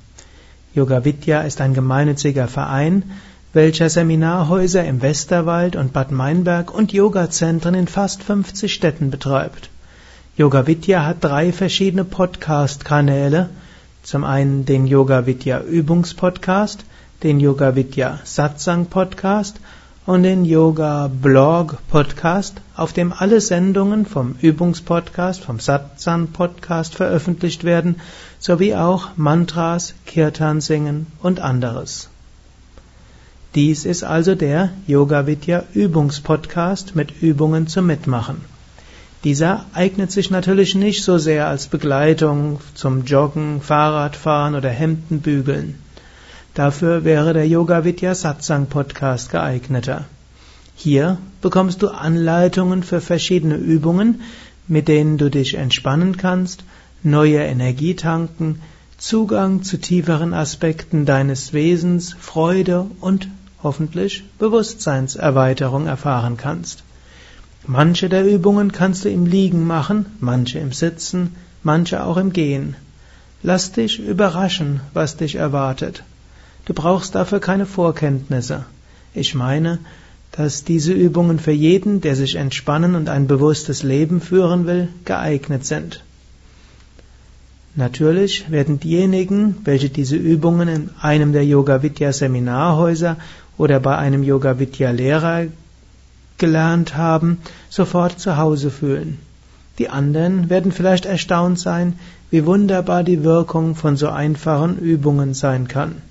[0.72, 3.10] Yoga Vidya ist ein gemeinnütziger Verein,
[3.52, 9.71] welcher Seminarhäuser im Westerwald und Bad Meinberg und Yogazentren in fast 50 Städten betreibt.
[10.34, 13.50] Yoga Vidya hat drei verschiedene Podcast-Kanäle.
[14.02, 16.86] Zum einen den Yoga Vidya Übungspodcast,
[17.22, 19.60] den Yoga Vidya Satsang Podcast
[20.06, 27.64] und den Yoga Blog Podcast, auf dem alle Sendungen vom Übungspodcast, vom Satsang Podcast veröffentlicht
[27.64, 27.96] werden,
[28.38, 32.08] sowie auch Mantras, Kirtan singen und anderes.
[33.54, 38.51] Dies ist also der Yoga Vidya Übungspodcast mit Übungen zum Mitmachen.
[39.24, 45.76] Dieser eignet sich natürlich nicht so sehr als Begleitung zum Joggen, Fahrradfahren oder Hemdenbügeln.
[46.54, 50.06] Dafür wäre der Yoga Vidya Satsang Podcast geeigneter.
[50.74, 54.22] Hier bekommst du Anleitungen für verschiedene Übungen,
[54.66, 56.64] mit denen du dich entspannen kannst,
[57.04, 58.60] neue Energie tanken,
[58.98, 63.28] Zugang zu tieferen Aspekten deines Wesens, Freude und
[63.62, 66.81] hoffentlich Bewusstseinserweiterung erfahren kannst.
[67.66, 72.74] Manche der Übungen kannst du im Liegen machen, manche im Sitzen, manche auch im Gehen.
[73.44, 76.02] Lass dich überraschen, was dich erwartet.
[76.64, 78.64] Du brauchst dafür keine Vorkenntnisse.
[79.14, 79.78] Ich meine,
[80.32, 85.64] dass diese Übungen für jeden, der sich entspannen und ein bewusstes Leben führen will, geeignet
[85.64, 86.02] sind.
[87.74, 93.16] Natürlich werden diejenigen, welche diese Übungen in einem der Yoga Vidya Seminarhäuser
[93.56, 95.44] oder bei einem Yoga Vidya Lehrer
[96.42, 97.38] gelernt haben,
[97.70, 99.18] sofort zu Hause fühlen.
[99.78, 101.98] Die anderen werden vielleicht erstaunt sein,
[102.30, 106.02] wie wunderbar die Wirkung von so einfachen Übungen sein kann.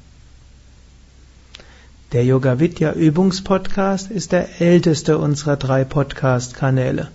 [2.14, 7.10] Der Yoga Vidya Übungspodcast ist der älteste unserer drei Podcast-Kanäle.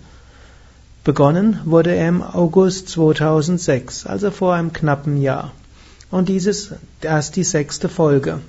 [1.05, 5.53] Begonnen wurde er im August 2006, also vor einem knappen Jahr.
[6.10, 8.41] Und dies ist erst die sechste Folge.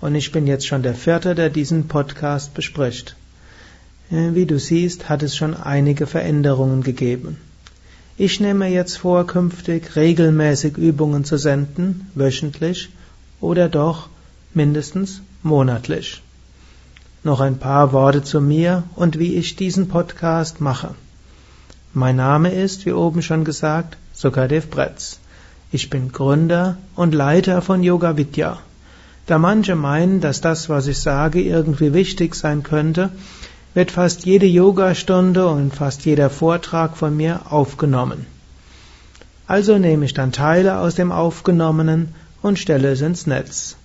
[0.00, 3.14] Und ich bin jetzt schon der vierte, der diesen Podcast bespricht.
[4.10, 7.36] Äh, wie du siehst, hat es schon einige Veränderungen gegeben.
[8.16, 12.88] Ich nehme jetzt vor, künftig regelmäßig Übungen zu senden, wöchentlich
[13.40, 14.08] oder doch
[14.54, 16.22] mindestens monatlich.
[17.22, 20.94] Noch ein paar Worte zu mir und wie ich diesen Podcast mache.
[21.94, 25.18] Mein Name ist, wie oben schon gesagt, Sukadev Bretz.
[25.70, 28.58] Ich bin Gründer und Leiter von Yoga Vidya.
[29.26, 33.10] Da manche meinen, dass das, was ich sage, irgendwie wichtig sein könnte,
[33.74, 38.26] wird fast jede Yogastunde und fast jeder Vortrag von mir aufgenommen.
[39.46, 43.76] Also nehme ich dann Teile aus dem Aufgenommenen und stelle es ins Netz.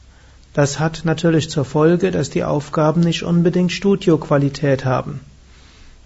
[0.53, 5.19] Das hat natürlich zur Folge, dass die Aufgaben nicht unbedingt Studioqualität haben.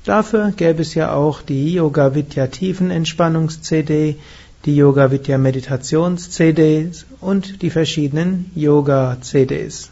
[0.05, 4.15] Dafür gäbe es ja auch die Yoga Vidya Tiefenentspannungs CD,
[4.63, 9.89] die Yoga Vidya Meditations CDs und die verschiedenen Yoga CDs.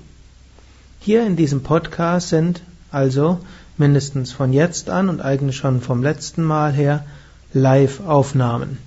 [1.00, 3.38] Hier in diesem Podcast sind also
[3.78, 7.06] mindestens von jetzt an und eigentlich schon vom letzten Mal her
[7.54, 8.80] Live-Aufnahmen.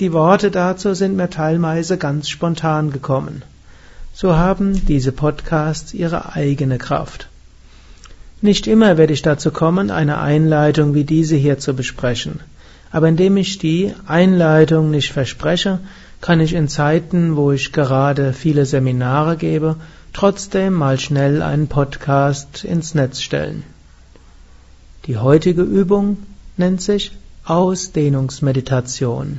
[0.00, 3.42] Die Worte dazu sind mir teilweise ganz spontan gekommen.
[4.14, 7.28] So haben diese Podcasts ihre eigene Kraft.
[8.42, 12.40] Nicht immer werde ich dazu kommen, eine Einleitung wie diese hier zu besprechen.
[12.90, 15.78] Aber indem ich die Einleitung nicht verspreche,
[16.20, 19.76] kann ich in Zeiten, wo ich gerade viele Seminare gebe,
[20.12, 23.62] trotzdem mal schnell einen Podcast ins Netz stellen.
[25.06, 26.18] Die heutige Übung
[26.56, 27.12] nennt sich
[27.44, 29.38] Ausdehnungsmeditation.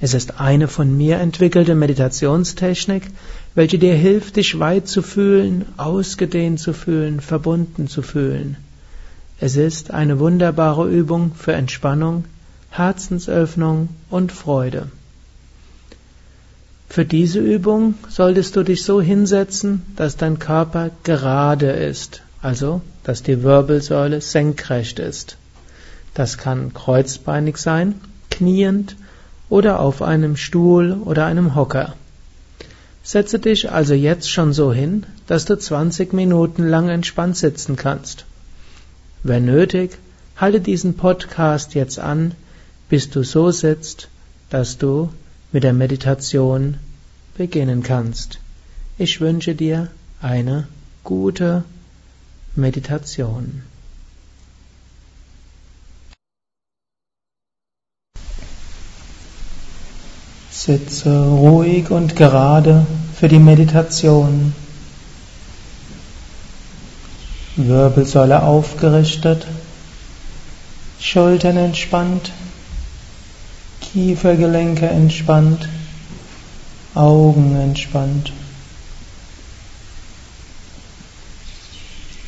[0.00, 3.04] Es ist eine von mir entwickelte Meditationstechnik,
[3.54, 8.56] welche dir hilft, dich weit zu fühlen, ausgedehnt zu fühlen, verbunden zu fühlen.
[9.40, 12.24] Es ist eine wunderbare Übung für Entspannung,
[12.70, 14.88] Herzensöffnung und Freude.
[16.88, 23.22] Für diese Übung solltest du dich so hinsetzen, dass dein Körper gerade ist, also dass
[23.22, 25.36] die Wirbelsäule senkrecht ist.
[26.14, 27.94] Das kann kreuzbeinig sein,
[28.30, 28.96] kniend
[29.48, 31.94] oder auf einem Stuhl oder einem Hocker.
[33.04, 38.24] Setze dich also jetzt schon so hin, dass du 20 Minuten lang entspannt sitzen kannst.
[39.22, 39.98] Wenn nötig,
[40.36, 42.32] halte diesen Podcast jetzt an,
[42.88, 44.08] bis du so sitzt,
[44.50, 45.10] dass du
[45.50, 46.78] mit der Meditation
[47.36, 48.38] beginnen kannst.
[48.98, 49.88] Ich wünsche dir
[50.20, 50.68] eine
[51.02, 51.64] gute
[52.54, 53.62] Meditation.
[60.64, 62.86] Sitze ruhig und gerade
[63.18, 64.54] für die Meditation.
[67.56, 69.48] Wirbelsäule aufgerichtet,
[71.00, 72.30] Schultern entspannt,
[73.80, 75.68] Kiefergelenke entspannt,
[76.94, 78.32] Augen entspannt.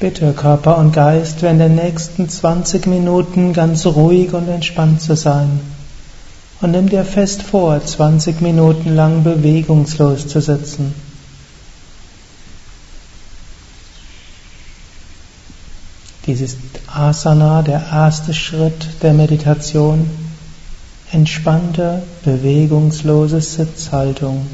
[0.00, 5.60] Bitte Körper und Geist während der nächsten 20 Minuten ganz ruhig und entspannt zu sein.
[6.60, 10.94] Und nimm dir fest vor, 20 Minuten lang bewegungslos zu sitzen.
[16.26, 20.08] Dies ist Asana, der erste Schritt der Meditation.
[21.12, 24.46] Entspannte, bewegungslose Sitzhaltung.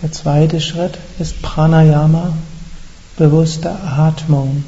[0.00, 2.34] Der zweite Schritt ist Pranayama,
[3.16, 4.64] bewusste Atmung.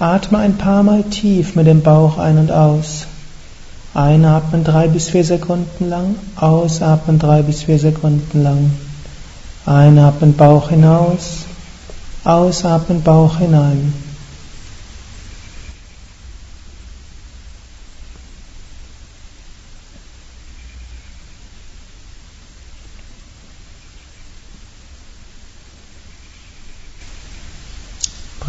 [0.00, 3.06] Atme ein paar Mal tief mit dem Bauch ein und aus.
[3.92, 8.70] Einatmen drei bis vier Sekunden lang, ausatmen drei bis vier Sekunden lang.
[9.66, 11.44] Einatmen Bauch hinaus,
[12.24, 13.92] ausatmen Bauch hinein.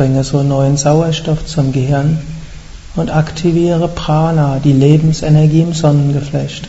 [0.01, 2.17] Bringe so neuen Sauerstoff zum Gehirn
[2.95, 6.67] und aktiviere Prana, die Lebensenergie im Sonnengeflecht.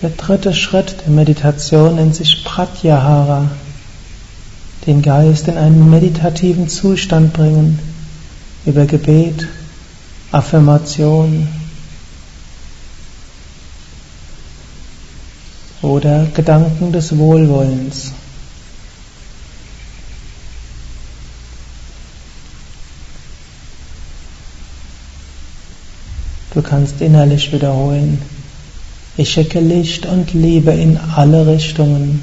[0.00, 3.50] Der dritte Schritt der Meditation nennt sich Pratyahara,
[4.86, 7.78] den Geist in einen meditativen Zustand bringen,
[8.64, 9.46] über Gebet,
[10.32, 11.46] Affirmation,
[15.82, 18.12] oder Gedanken des Wohlwollens.
[26.54, 28.20] Du kannst innerlich wiederholen,
[29.16, 32.22] ich schicke Licht und Liebe in alle Richtungen.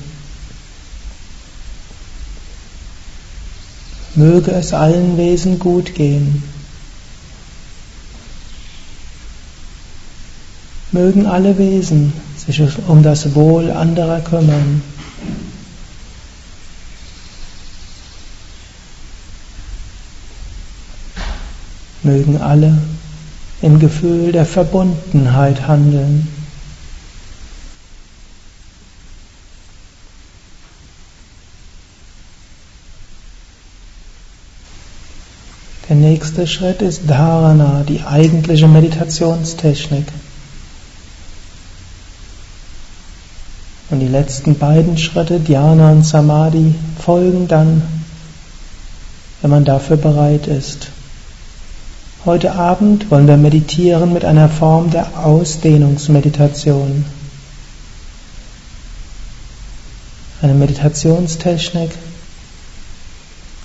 [4.15, 6.41] Möge es allen Wesen gut gehen.
[10.95, 14.81] Mögen alle Wesen sich um das Wohl anderer kümmern.
[22.01, 22.77] Mögen alle
[23.62, 26.30] im Gefühl der Verbundenheit handeln.
[35.89, 40.06] Der nächste Schritt ist Dharana, die eigentliche Meditationstechnik.
[43.89, 47.83] Und die letzten beiden Schritte, Dhyana und Samadhi, folgen dann,
[49.41, 50.87] wenn man dafür bereit ist.
[52.25, 57.05] Heute Abend wollen wir meditieren mit einer Form der Ausdehnungsmeditation.
[60.41, 61.91] Eine Meditationstechnik,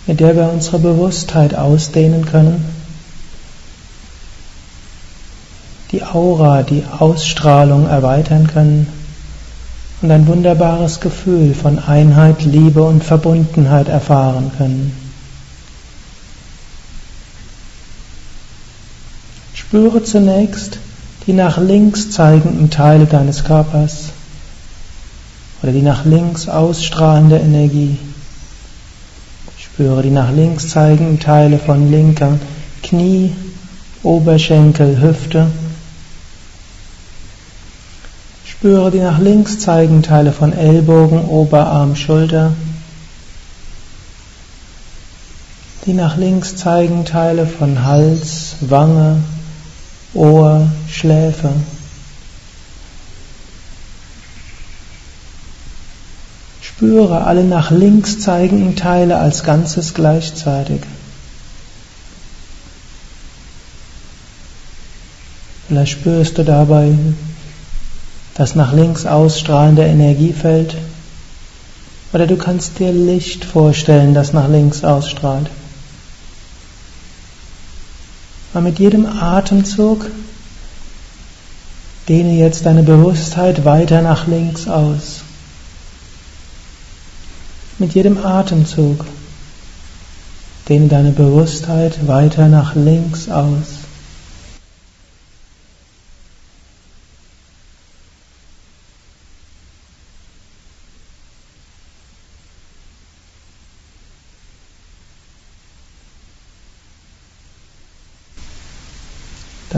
[0.07, 2.63] mit der wir unsere Bewusstheit ausdehnen können,
[5.93, 9.00] die Aura, die Ausstrahlung erweitern können
[10.03, 14.97] und ein wunderbares Gefühl von Einheit, Liebe und Verbundenheit erfahren können.
[19.55, 20.79] Spüre zunächst
[21.27, 24.07] die nach links zeigenden Teile deines Körpers
[25.63, 27.99] oder die nach links ausstrahlende Energie.
[29.59, 32.39] Spüre die nach links zeigenden Teile von linker
[32.83, 33.33] Knie,
[34.03, 35.49] Oberschenkel, Hüfte
[38.61, 42.53] Spüre die nach links zeigenden Teile von Ellbogen, Oberarm, Schulter.
[45.87, 49.23] Die nach links zeigenden Teile von Hals, Wange,
[50.13, 51.49] Ohr, Schläfe.
[56.61, 60.83] Spüre alle nach links zeigenden Teile als Ganzes gleichzeitig.
[65.67, 66.93] Vielleicht spürst du dabei
[68.41, 70.75] das nach links ausstrahlende Energiefeld.
[72.15, 75.51] Oder du kannst dir Licht vorstellen, das nach links ausstrahlt.
[78.55, 80.07] Und mit jedem Atemzug
[82.09, 85.21] dehne jetzt deine Bewusstheit weiter nach links aus.
[87.79, 89.05] Mit jedem Atemzug
[90.67, 93.80] Dehne deine Bewusstheit weiter nach links aus.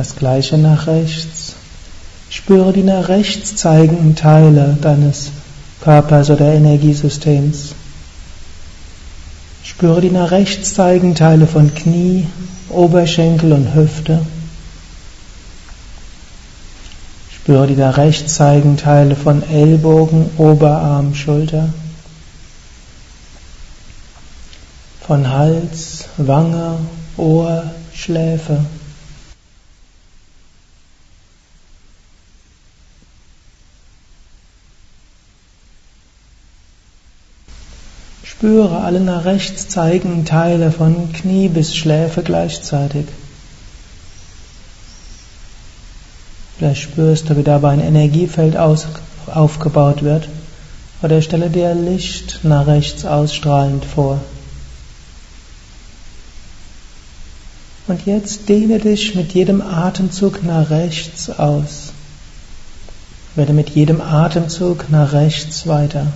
[0.03, 1.55] Das gleiche nach rechts.
[2.29, 5.31] Spüre die nach rechts zeigenden Teile deines
[5.81, 7.77] Körpers oder Energiesystems.
[9.63, 12.27] Spüre die nach rechts zeigenden Teile von Knie,
[12.69, 14.27] Oberschenkel und Hüfte.
[17.37, 21.69] Spüre die nach rechts zeigenden Teile von Ellbogen, Oberarm, Schulter.
[25.07, 26.79] Von Hals, Wange,
[27.17, 28.65] Ohr, Schläfe.
[38.33, 43.07] Spüre alle nach rechts zeigenden Teile von Knie bis Schläfe gleichzeitig.
[46.57, 48.87] Vielleicht spürst du, wie dabei ein Energiefeld aus,
[49.27, 50.29] aufgebaut wird.
[51.03, 54.19] Oder stelle dir Licht nach rechts ausstrahlend vor.
[57.87, 61.93] Und jetzt dehne dich mit jedem Atemzug nach rechts aus.
[63.37, 66.07] Werde mit jedem Atemzug nach rechts weiter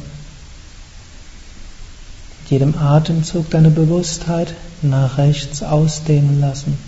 [2.48, 6.78] jedem Atemzug deine Bewusstheit nach rechts ausdehnen lassen.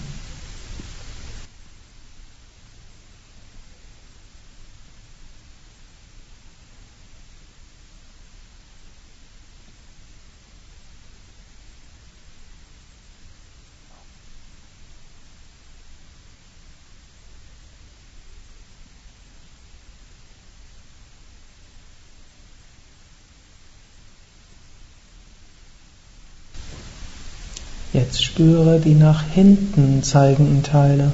[28.08, 31.12] Jetzt spüre die nach hinten zeigenden Teile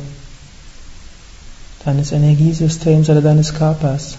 [1.84, 4.16] deines Energiesystems oder deines Körpers.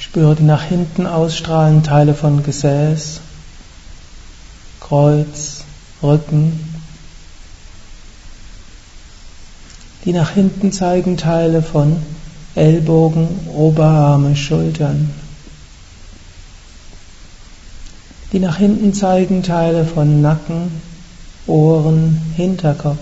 [0.00, 3.20] Spüre die nach hinten ausstrahlenden Teile von Gesäß,
[4.80, 5.62] Kreuz,
[6.02, 6.58] Rücken.
[10.04, 12.02] Die nach hinten zeigenden Teile von
[12.56, 15.21] Ellbogen, Oberarme, Schultern.
[18.32, 20.80] Die nach hinten zeigen Teile von Nacken,
[21.46, 22.98] Ohren, Hinterkopf.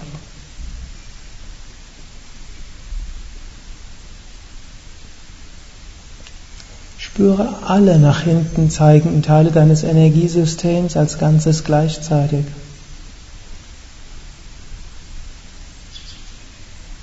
[6.99, 12.47] Spüre alle nach hinten zeigenden Teile deines Energiesystems als Ganzes gleichzeitig.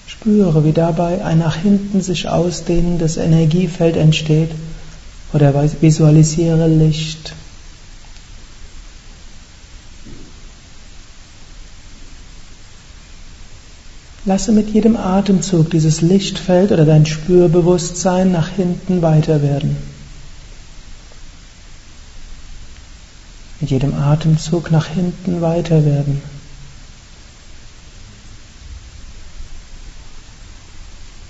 [0.07, 4.51] Spüre, wie dabei ein nach hinten sich ausdehnendes Energiefeld entsteht
[5.31, 7.36] oder visualisiere Licht.
[14.27, 19.77] Lasse mit jedem Atemzug dieses Lichtfeld oder dein Spürbewusstsein nach hinten weiter werden.
[23.61, 26.21] Mit jedem Atemzug nach hinten weiter werden.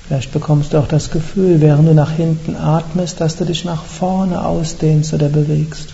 [0.07, 3.83] Vielleicht bekommst du auch das Gefühl, während du nach hinten atmest, dass du dich nach
[3.83, 5.93] vorne ausdehnst oder bewegst.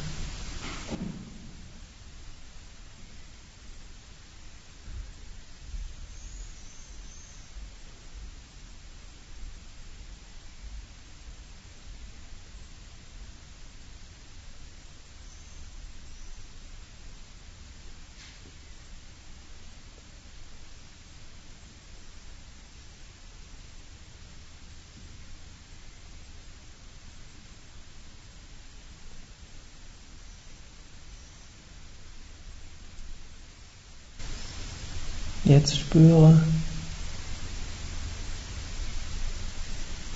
[35.54, 36.42] Jetzt spüre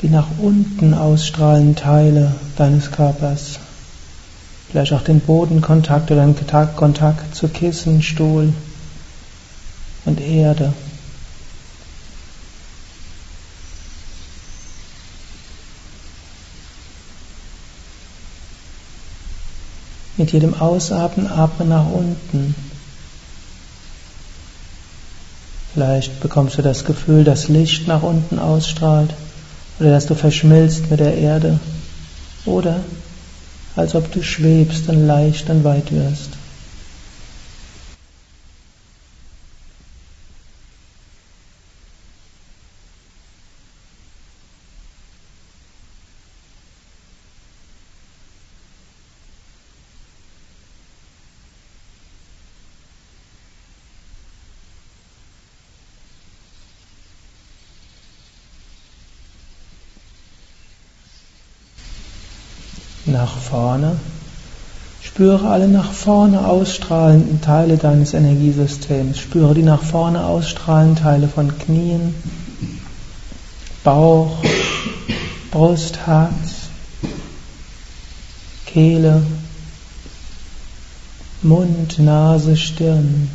[0.01, 3.60] die nach unten ausstrahlenden Teile deines Körpers.
[4.72, 6.36] Vielleicht auch den Bodenkontakt oder den
[6.75, 8.51] Kontakt zu Kissen, Stuhl
[10.06, 10.74] und Erde.
[20.17, 22.56] Mit jedem Ausatmen atme nach unten.
[25.77, 29.13] Vielleicht bekommst du das Gefühl, dass Licht nach unten ausstrahlt
[29.79, 31.60] oder dass du verschmilzt mit der Erde
[32.46, 32.79] oder
[33.75, 36.37] als ob du schwebst und leicht und weit wirst.
[63.18, 63.96] Nach vorne.
[65.02, 69.18] Spüre alle nach vorne ausstrahlenden Teile deines Energiesystems.
[69.18, 72.14] Spüre die nach vorne ausstrahlenden Teile von Knien,
[73.84, 74.38] Bauch,
[75.50, 76.70] Brust, Herz,
[78.68, 79.24] Kehle,
[81.42, 83.30] Mund, Nase, Stirn.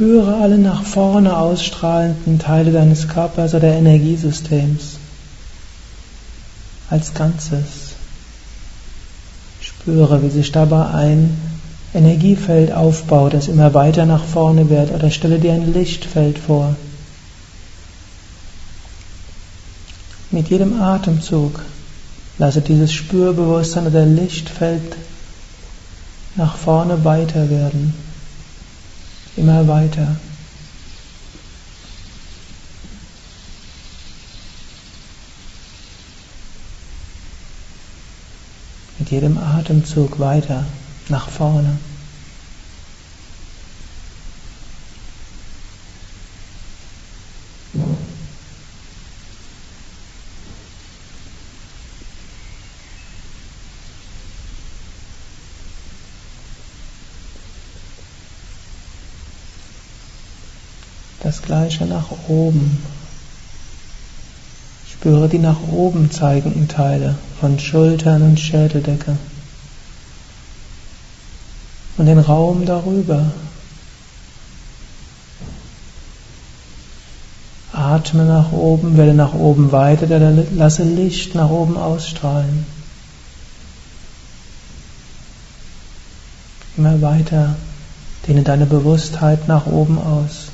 [0.00, 4.96] Spüre alle nach vorne ausstrahlenden Teile deines Körpers oder Energiesystems
[6.88, 7.96] als Ganzes.
[9.60, 11.36] Spüre, wie sich dabei ein
[11.92, 16.76] Energiefeld aufbaut, das immer weiter nach vorne wird, oder stelle dir ein Lichtfeld vor.
[20.30, 21.60] Mit jedem Atemzug
[22.38, 24.96] lasse dieses Spürbewusstsein oder Lichtfeld
[26.36, 27.92] nach vorne weiter werden
[29.40, 30.16] immer weiter.
[38.98, 40.66] Mit jedem Atemzug weiter
[41.08, 41.78] nach vorne.
[61.30, 62.82] Das gleiche nach oben.
[64.90, 69.16] Spüre die nach oben zeigenden Teile von Schultern und Schädeldecke.
[71.98, 73.30] Und den Raum darüber.
[77.72, 80.08] Atme nach oben, werde nach oben weiter,
[80.56, 82.66] lasse Licht nach oben ausstrahlen.
[86.76, 87.54] Immer weiter,
[88.26, 90.49] dehne deine Bewusstheit nach oben aus.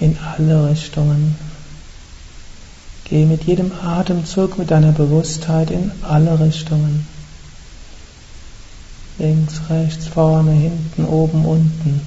[0.00, 1.36] In alle Richtungen.
[3.04, 7.06] Geh mit jedem Atemzug mit deiner Bewusstheit in alle Richtungen.
[9.18, 12.00] Links, rechts, vorne, hinten, oben, unten.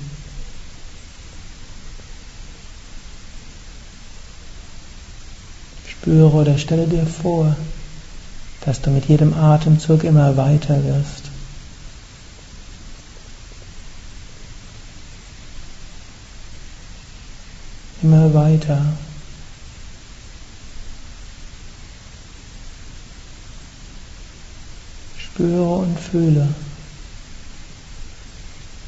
[5.87, 7.55] Spüre oder stelle dir vor,
[8.61, 11.20] dass du mit jedem Atemzug immer weiter wirst.
[18.01, 18.85] Immer weiter.
[25.17, 26.47] Spüre und fühle.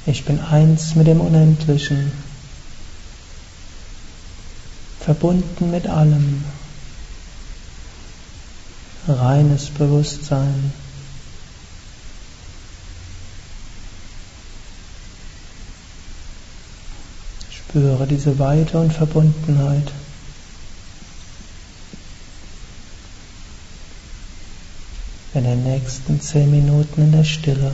[0.06, 2.12] Ich bin eins mit dem Unendlichen,
[5.00, 6.44] verbunden mit allem,
[9.08, 10.74] reines Bewusstsein.
[17.74, 19.92] Spüre diese Weite und Verbundenheit.
[25.34, 27.72] In den nächsten zehn Minuten in der Stille.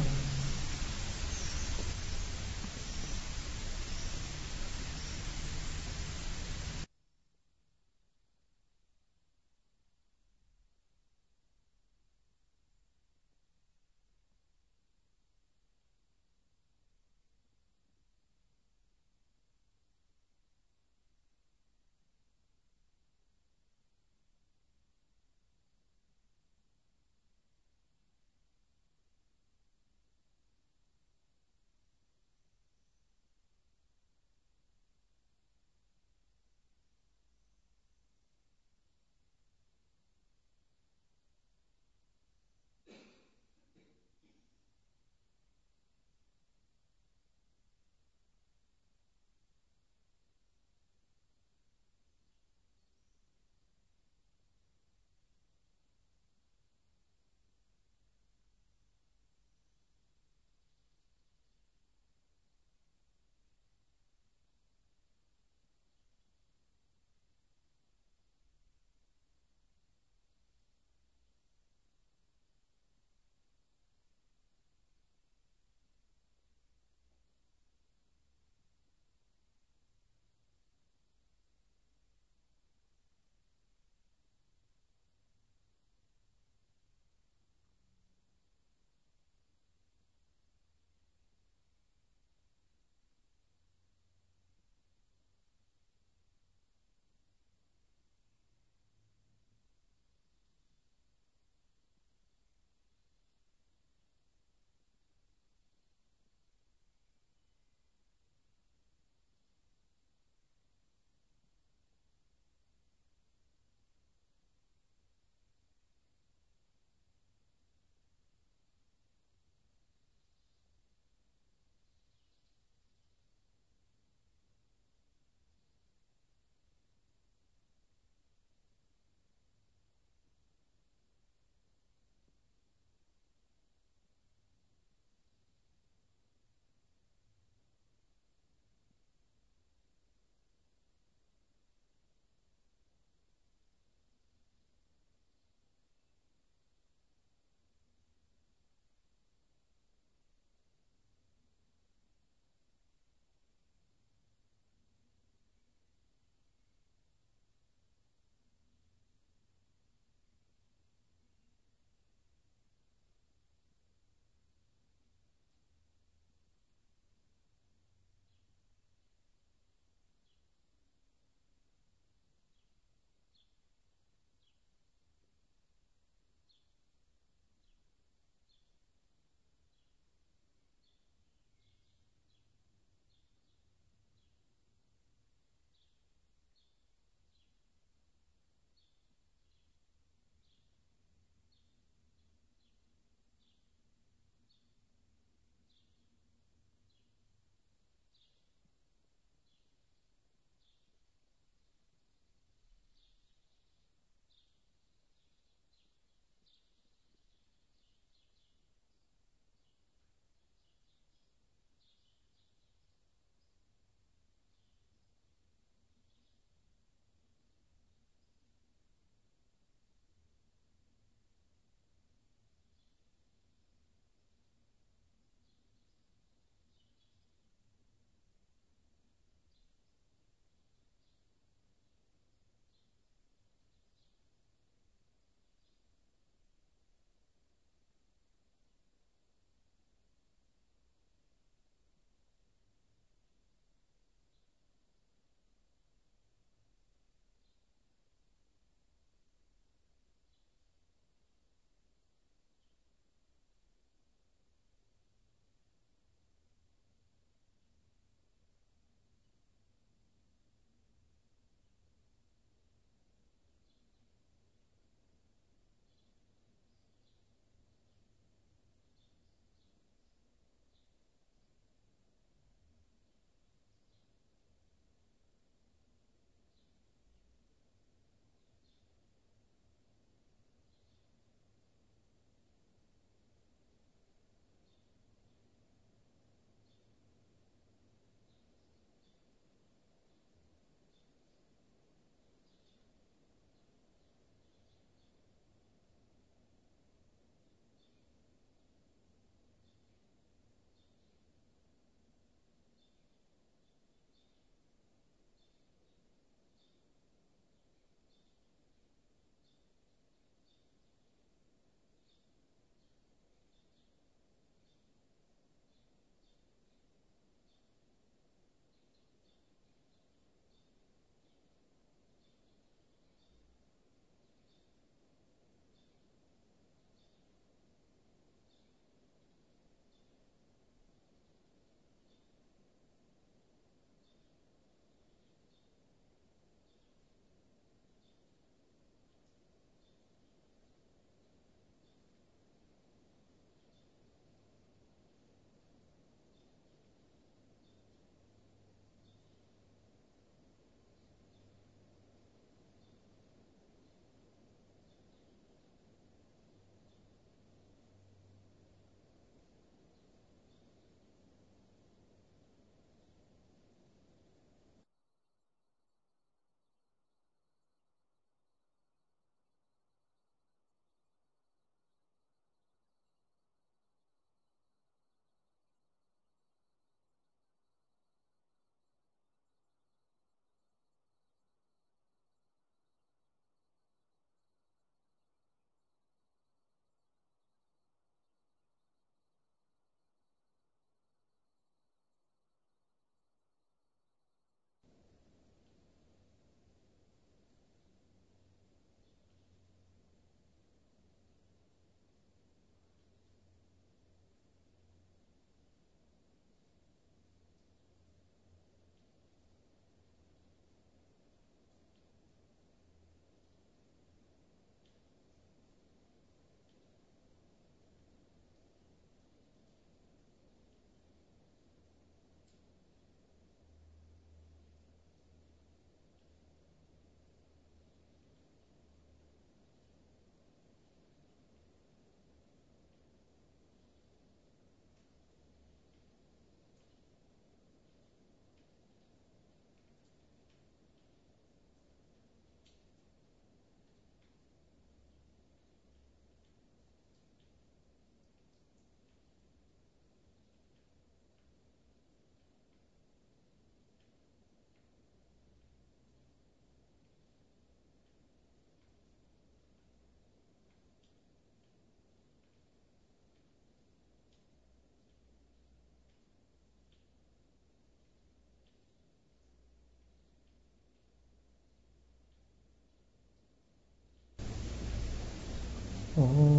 [476.22, 476.59] Oh.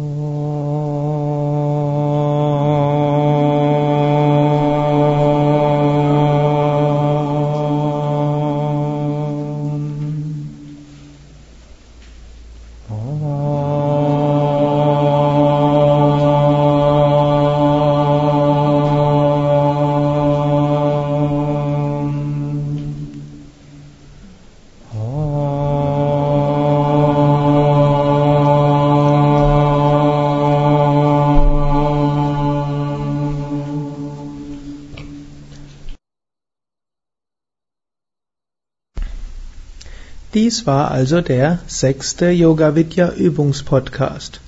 [40.33, 44.39] Dies war also der sechste Yoga Vidya Übungspodcast.